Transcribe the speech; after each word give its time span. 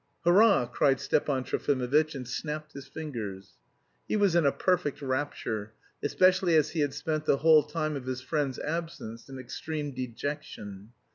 "Hurrah!" 0.25 0.65
cried 0.65 0.99
Stepan 0.99 1.43
Trofimovitch, 1.43 2.15
and 2.15 2.27
snapped 2.27 2.73
his 2.73 2.87
fingers. 2.87 3.59
He 4.07 4.15
was 4.17 4.33
in 4.33 4.47
a 4.47 4.51
perfect 4.51 4.99
rapture, 4.99 5.73
especially 6.01 6.55
as 6.55 6.71
he 6.71 6.79
had 6.79 6.95
spent 6.95 7.25
the 7.25 7.37
whole 7.37 7.61
time 7.61 7.95
of 7.95 8.07
his 8.07 8.19
friend's 8.19 8.57
absence 8.57 9.29
in 9.29 9.37
extreme 9.37 9.91
dejection. 9.91 10.89